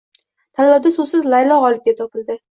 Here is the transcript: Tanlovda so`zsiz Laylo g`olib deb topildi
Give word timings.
Tanlovda 0.61 0.91
so`zsiz 0.95 1.27
Laylo 1.33 1.57
g`olib 1.65 1.85
deb 1.89 1.99
topildi 2.01 2.39